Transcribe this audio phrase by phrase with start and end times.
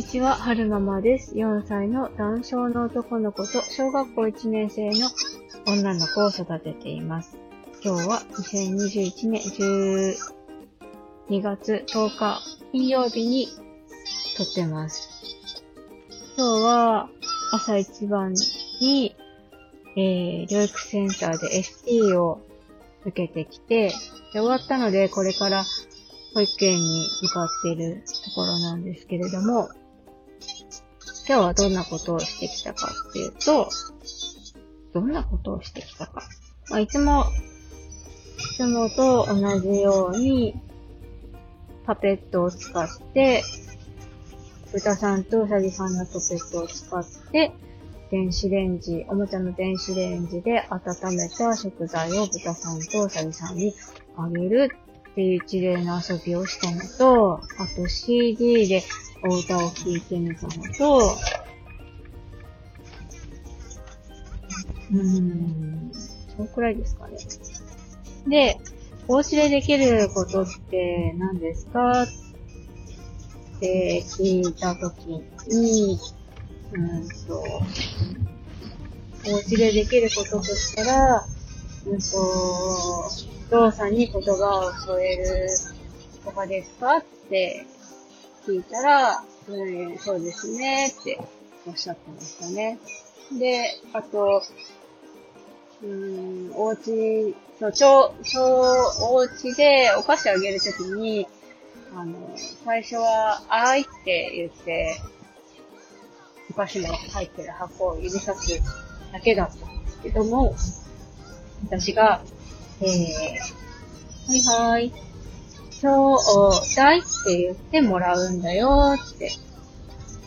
[0.00, 1.34] にちは、はるままです。
[1.34, 5.10] 4歳の男性の男の子と小学校1年生の
[5.66, 7.36] 女の子を育てています。
[7.84, 9.42] 今日は2021年
[11.28, 12.40] 12月10日
[12.72, 13.48] 金曜日に
[14.38, 15.06] 撮ってます。
[16.38, 17.10] 今日は
[17.52, 18.32] 朝一番
[18.80, 19.14] に、
[19.96, 22.40] えー、療育センターで ST を
[23.04, 23.88] 受けてきて、
[24.32, 25.62] で終わったのでこれから
[26.32, 29.68] 保育園に向かっているところなんですけれども、
[31.28, 33.68] 今日はどんなことをしてきたかっていうと、
[34.92, 36.22] どんなことをしてきたか。
[36.70, 37.24] まあ、いつも、
[38.52, 40.54] いつもと同じように、
[41.86, 43.42] パペットを使って、
[44.72, 47.52] 豚さんとうさぎさんのパペットを使って、
[48.10, 53.72] 電子レンジ、おもちゃの電子レンジで温めた食材を豚さんとうさぎさんに
[54.16, 54.70] あげる
[55.10, 58.82] っていう一例の遊びをしたのと、あと CD で
[59.22, 61.16] お歌を聴いてみたのと、
[64.90, 65.92] うーん、
[66.36, 67.18] そのくらいですかね。
[68.26, 68.58] で、
[69.08, 72.02] お家でできることって何ですか？
[72.02, 72.06] っ
[73.60, 75.06] て聞いたとき
[75.48, 75.98] に、
[76.72, 77.42] うーんと、
[79.26, 81.26] お家でできることとしたら、
[81.86, 82.04] うんと、
[83.48, 85.48] お父さんに言葉を添える
[86.24, 86.96] とかですか？
[86.96, 87.66] って
[88.46, 91.18] 聞いたら、うん、そうですねって
[91.66, 92.78] おっしゃってましたね。
[93.38, 94.42] で、あと、
[95.82, 98.40] うん、お家、そう、超、超、
[99.12, 101.26] お家でお菓子あげるときに、
[101.94, 104.96] あの、最初は、あーいって言って、
[106.50, 108.60] お菓子の入ってる箱を指さす
[109.12, 110.54] だけだったんですけども、
[111.64, 112.22] 私が、
[112.80, 112.88] えー、
[114.26, 114.92] はいはい、
[115.80, 116.18] ちょう
[116.76, 119.30] だいって言ってもらうんだよって、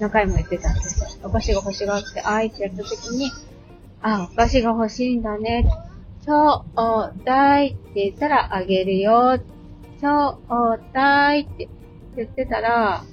[0.00, 1.08] 何回も言ってたんですよ。
[1.22, 3.30] お菓子が欲しがって、あいってやった時に、
[4.02, 5.70] あ、お菓子が欲しいんだね。
[6.24, 9.38] ちょうだいって言ったらあげるよ。
[10.00, 11.68] ちょうだいって
[12.16, 13.04] 言ってたら、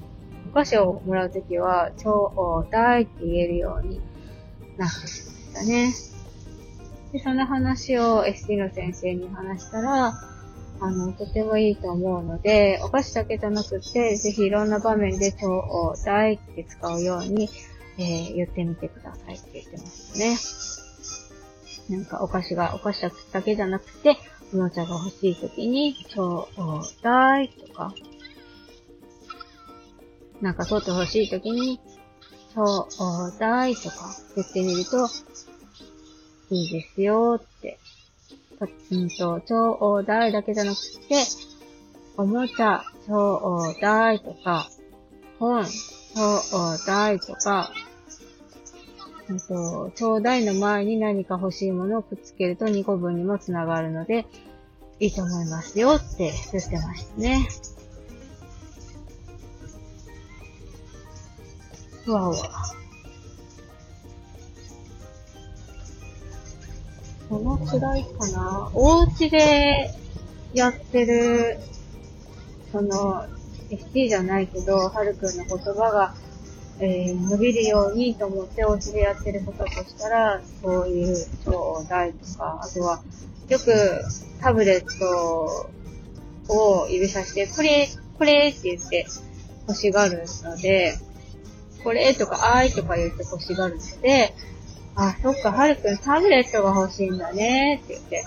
[0.50, 4.02] お菓子をもらうときは、ちょうだいって言えるように
[4.78, 5.94] なってきましたね。
[7.12, 10.14] で、その話を ST の先生に話したら、
[10.80, 17.50] あの、とてもいいと思うので、お菓子だけじゃなくて、ぜひいろんな場面でちょうだいって使うように、
[17.98, 21.98] えー、言ってみてくださいって言ってましたね。
[21.98, 23.02] なんかお菓子が、お菓子
[23.32, 24.18] だけじゃなくて、
[24.54, 27.94] おもちゃが欲しいときに、ちょうだいとか、
[30.42, 31.80] なんか取って欲しいときに、
[32.54, 35.08] ちょうだいとか言ってみると、
[36.50, 37.80] いいですよって。
[38.92, 41.16] うんと、ちょうだいだけじゃなくて、
[42.18, 44.70] おもちゃ、ちょうだいとか、
[45.40, 47.72] 本、ちょうだいとか、
[49.30, 54.26] うんと、ちょうだいの前に何か欲しいものをくっつけると2個分にもつながるので、
[55.00, 57.48] いいと思いますよって言ってましたね。
[62.06, 62.73] ふわふわ。
[67.34, 68.72] その違いかな？
[68.76, 69.90] お家で
[70.54, 71.58] やってる、
[72.72, 73.26] その、
[73.72, 76.16] ST じゃないけど、はるくんの言葉が、
[76.80, 83.02] えー、伸びるようにと思ってお家でやってることとしたら、そういう、ちょうだいとか、あとは、
[83.50, 83.74] よく
[84.40, 85.70] タブレット
[86.50, 87.90] を指さして、これ、
[88.20, 89.08] これって言って
[89.68, 90.94] 欲しがるので、
[91.84, 94.36] これとか、あいとか言って欲しがるので、
[94.96, 98.26] あ、そっか、はるくんタブレットが欲しいんだねって言って。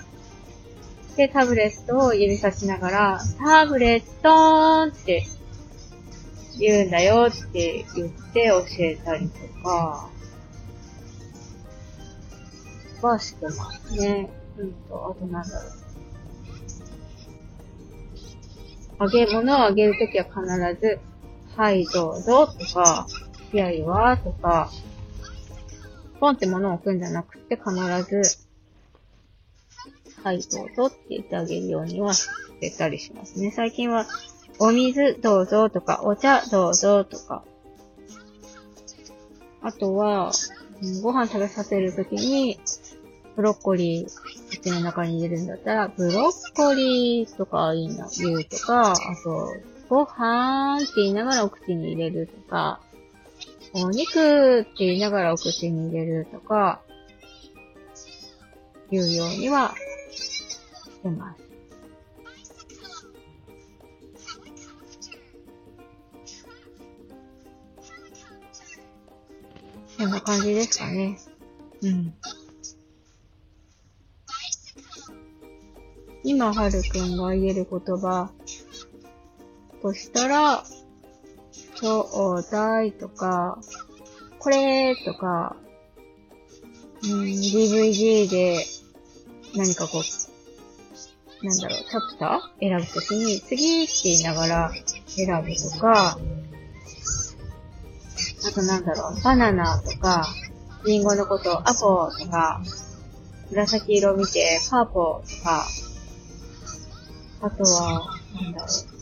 [1.17, 5.25] で、タブレットを指さしながら、タブレットーンって
[6.59, 10.11] 言うんだよって言って教えたりとか、
[13.03, 14.29] はしてますね。
[14.59, 15.73] うんと、あとなんだろう。
[18.99, 20.99] あげ物をあげるときは必ず、
[21.57, 23.07] はい、どうぞとか、
[23.53, 24.71] いやいわとか、
[26.21, 27.75] ポンって物を置くんじゃなくて必
[28.05, 28.39] ず、
[30.23, 32.29] はい、どうぞって言ってあげるようにはし
[32.61, 33.51] てたりしますね。
[33.51, 34.07] 最近は、
[34.59, 37.45] お水どうぞとか、お茶どうぞとか。
[39.63, 40.33] あとは、
[41.03, 42.59] ご飯食べさせるときに、
[43.37, 49.55] ブロッコリー、口の中に入れるんだったら、ブロッコリーとかいいな、言うとか、あと、
[49.89, 52.81] ご飯って言いながらお口に入れるとか、
[53.79, 56.81] お肉って言いながらお口に入れるとか、
[58.91, 59.75] 言うようには
[60.11, 61.43] してます。
[69.99, 71.19] そんな感じですかね。
[71.83, 72.15] うん。
[76.25, 78.31] 今、はるくんが言える言葉
[79.83, 80.65] としたら、
[81.77, 83.59] ちょうだいとか、
[84.39, 85.57] これとか、
[87.05, 88.65] うん、DVD で
[89.55, 94.73] 何かこう、なんだろう、チャプター選ぶときに、次って言いながら
[95.07, 96.19] 選ぶとか、
[98.49, 100.27] あとなんだろう、バナナとか、
[100.87, 102.63] リンゴのこと、アポとか、
[103.51, 105.67] 紫色見て、パーポとか、
[107.43, 108.96] あとは、なんだろう。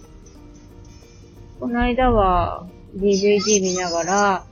[1.65, 4.47] この間は DVD 見ながら、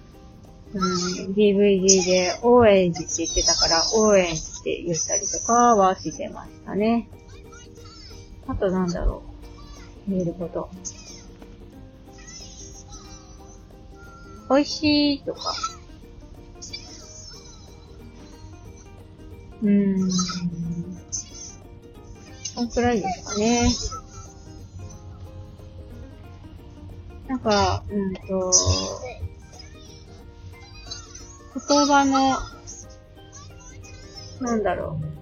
[0.72, 7.10] うん、DVD でオーエンジって言ってたから、オーエンジって言ったりとかはしてましたね。
[8.46, 9.22] あとなんだろ
[10.08, 10.10] う。
[10.10, 10.70] 見えること。
[14.48, 15.54] 美味しいとか。
[19.62, 20.10] うーん。
[22.54, 23.68] こんくらいですかね。
[27.28, 28.52] なんか、うんと、
[31.68, 32.38] 言葉の、
[34.40, 35.12] なんだろう。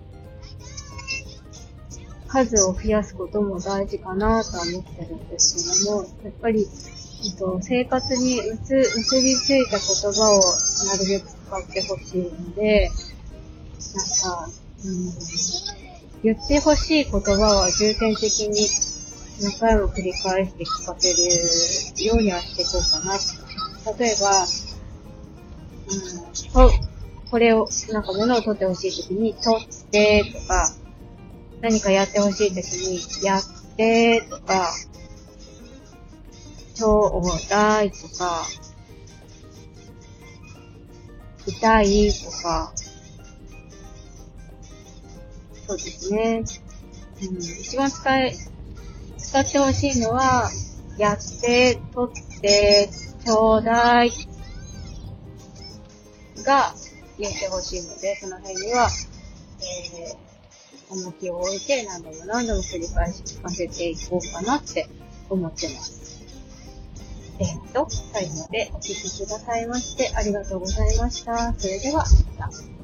[2.30, 10.40] 数を増やすことも大事かなとは思ってるんですけども、やっぱり、えっと、生活に移移りついた言葉を
[10.86, 12.90] なるべく使ってほしいので、
[13.94, 14.48] なんか、
[14.84, 15.12] うん、
[16.22, 18.89] 言ってほしい言葉は重点的に
[19.42, 23.18] 何回も繰り返して聞かせるようにはしていこうかな。
[23.98, 24.46] 例えば、
[25.88, 26.90] うん、と、
[27.30, 30.74] これを、なんか物を取ってほしいときに、取ってとか、
[31.62, 33.42] 何かやってほしいときに、やっ
[33.76, 34.74] てとか、
[36.74, 38.46] ちょうだいとか、
[41.46, 42.72] 痛いとか、
[45.66, 46.44] そうですね。
[47.22, 48.34] うん、一番使い、
[49.30, 50.50] 使ってほしいのは、
[50.98, 52.90] やって、取って、
[53.24, 54.10] ちょうだい
[56.44, 56.74] が
[57.16, 58.88] 言ってほしいので、その辺には、
[59.60, 64.88] えー、重きを置いて何度も何度も繰り返し聞かせていこうかなって
[65.28, 66.24] 思ってます。
[67.38, 71.54] えー、っと、最後までお聴きくださいましてありがとうございました。
[71.56, 72.04] それでは、
[72.36, 72.79] また。